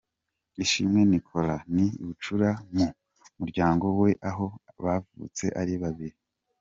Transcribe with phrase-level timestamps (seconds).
[0.63, 2.85] Ishimwe Nicolas ni bucura mu
[3.39, 4.45] muryango we aho
[4.83, 6.17] bavutse ari babiri.